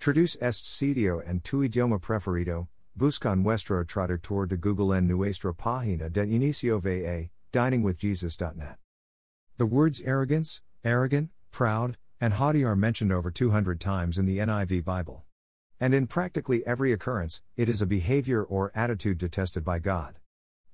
[0.00, 2.68] Traduce este sitio en tu idioma preferido.
[2.96, 8.76] Busca nuestro traductor de Google en nuestra página de inicio va, diningwithjesus.net.
[9.56, 14.84] The words arrogance, arrogant, proud, and haughty are mentioned over 200 times in the NIV
[14.84, 15.24] Bible.
[15.80, 20.20] And in practically every occurrence, it is a behavior or attitude detested by God.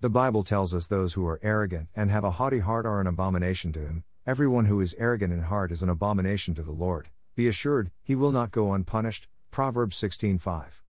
[0.01, 3.07] The Bible tells us those who are arrogant and have a haughty heart are an
[3.07, 4.05] abomination to Him.
[4.27, 7.09] Everyone who is arrogant in heart is an abomination to the Lord.
[7.35, 9.27] Be assured, He will not go unpunished.
[9.51, 10.83] Proverbs 16:5.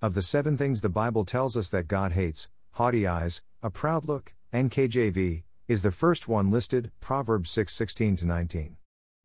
[0.00, 4.06] Of the seven things the Bible tells us that God hates, haughty eyes, a proud
[4.06, 8.78] look, NKJV, is the first one listed, Proverbs 6:16 to 19.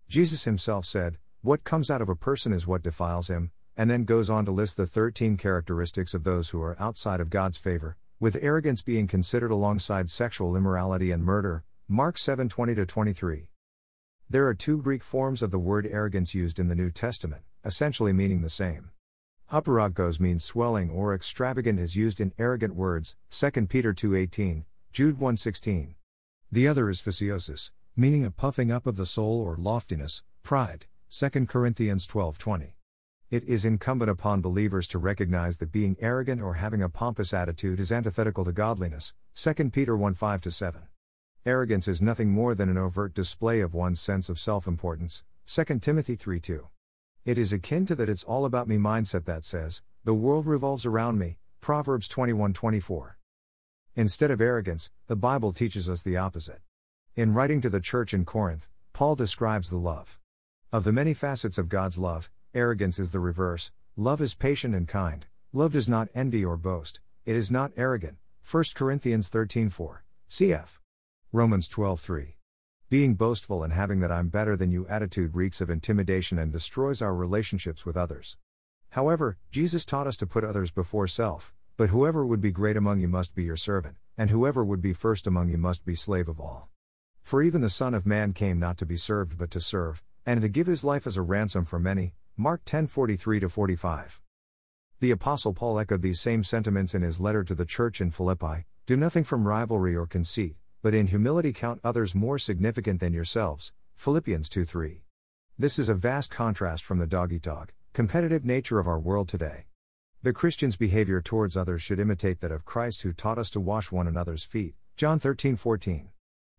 [0.10, 4.04] Jesus himself said, What comes out of a person is what defiles him, and then
[4.04, 7.96] goes on to list the 13 characteristics of those who are outside of God's favor,
[8.20, 13.48] with arrogance being considered alongside sexual immorality and murder, Mark 7:20 to 23.
[14.28, 18.12] There are two Greek forms of the word arrogance used in the New Testament, essentially
[18.12, 18.90] meaning the same.
[19.52, 25.94] Hyperogkos means swelling or extravagant is used in arrogant words, 2 Peter 2:18, Jude 1:16.
[26.52, 31.48] The other is physiosis, meaning a puffing up of the soul or loftiness, pride, 2
[31.48, 32.74] Corinthians 12:20.
[33.30, 37.80] It is incumbent upon believers to recognize that being arrogant or having a pompous attitude
[37.80, 40.82] is antithetical to godliness, 2 Peter 1:5 7.
[41.48, 46.16] Arrogance is nothing more than an overt display of one's sense of self-importance, 2 Timothy
[46.16, 46.70] 3:2.
[47.24, 50.88] It is akin to that it's all about me mindset that says, the world revolves
[50.88, 53.18] around me, Proverbs 21:24.
[53.96, 56.64] Instead of arrogance, the Bible teaches us the opposite.
[57.16, 60.20] In writing to the church in Corinth, Paul describes the love.
[60.74, 63.72] Of the many facets of God's love, arrogance is the reverse.
[63.96, 65.28] Love is patient and kind.
[65.54, 67.02] Love does not envy or boast.
[67.24, 68.18] It is not arrogant.
[68.42, 70.04] 1 Corinthians 13:4.
[70.28, 70.80] Cf.
[71.36, 72.38] Romans 12:3.
[72.90, 77.02] Being boastful and having that I'm better than you attitude reeks of intimidation and destroys
[77.02, 78.38] our relationships with others.
[78.92, 83.02] However, Jesus taught us to put others before self, but whoever would be great among
[83.02, 86.30] you must be your servant, and whoever would be first among you must be slave
[86.30, 86.70] of all.
[87.22, 90.42] For even the Son of Man came not to be served but to serve, and
[90.42, 92.14] to give his life as a ransom for many.
[92.38, 94.22] Mark 10:43 45.
[95.02, 98.68] The apostle Paul echoed these same sentiments in his letter to the church in Philippi,
[98.86, 103.74] do nothing from rivalry or conceit, but in humility count others more significant than yourselves.
[103.96, 105.02] Philippians 2:3.
[105.58, 109.28] This is a vast contrast from the dog eat dog, competitive nature of our world
[109.28, 109.66] today.
[110.22, 113.92] The Christian's behavior towards others should imitate that of Christ who taught us to wash
[113.92, 114.76] one another's feet.
[114.96, 116.12] John 13:14.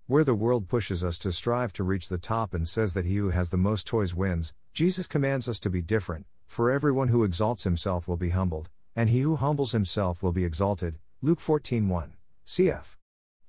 [0.08, 3.18] Where the world pushes us to strive to reach the top and says that he
[3.18, 7.22] who has the most toys wins, Jesus commands us to be different, for everyone who
[7.22, 10.98] exalts himself will be humbled, and he who humbles himself will be exalted.
[11.22, 12.14] Luke 14:1.
[12.44, 12.96] Cf.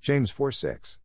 [0.00, 0.98] James 4:6.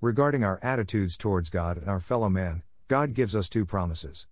[0.00, 4.26] Regarding our attitudes towards God and our fellow man, God gives us two promises.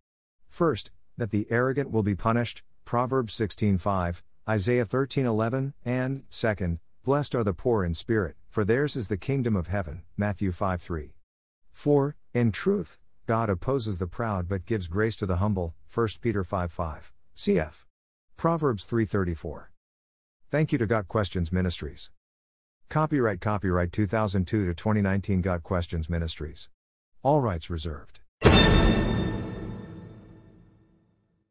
[0.48, 7.44] First, that the arrogant will be punished, Proverbs 16:5, Isaiah 13:11, and second, blessed are
[7.44, 10.02] the poor in spirit, for theirs is the kingdom of heaven.
[10.16, 11.14] Matthew 5 3.
[11.72, 12.16] 4.
[12.32, 15.74] In truth, God opposes the proud but gives grace to the humble.
[15.92, 17.12] 1 Peter 5 5.
[17.36, 17.84] Cf.
[18.36, 19.70] Proverbs 3:34.
[20.50, 22.10] Thank you to Got Questions Ministries.
[22.90, 26.68] Copyright Copyright 2002 to 2019 Got Questions Ministries.
[27.22, 28.18] All rights reserved.